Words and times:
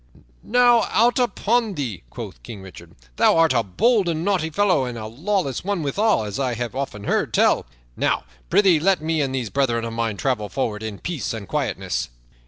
"Now 0.41 0.87
out 0.89 1.19
upon 1.19 1.75
thee!" 1.75 2.01
quoth 2.09 2.41
King 2.41 2.63
Richard. 2.63 2.95
"Thou 3.17 3.37
art 3.37 3.53
a 3.53 3.61
bold 3.61 4.09
and 4.09 4.25
naughty 4.25 4.49
fellow 4.49 4.83
and 4.85 4.97
a 4.97 5.05
lawless 5.05 5.63
one 5.63 5.83
withal, 5.83 6.23
as 6.23 6.39
I 6.39 6.55
have 6.55 6.73
often 6.75 7.03
heard 7.03 7.35
tell. 7.35 7.67
Now, 7.95 8.23
prythee, 8.49 8.79
let 8.79 8.99
me, 9.03 9.21
and 9.21 9.35
these 9.35 9.51
brethren 9.51 9.85
of 9.85 9.93
mine, 9.93 10.17
travel 10.17 10.49
forward 10.49 10.81
in 10.81 10.97
peace 10.97 11.35
and 11.35 11.47
quietness." 11.47 12.09